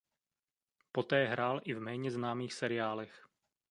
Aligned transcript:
Poté 0.91 1.25
hrál 1.27 1.61
i 1.63 1.73
v 1.73 1.79
méně 1.79 2.11
známých 2.11 2.53
seriálech. 2.53 3.27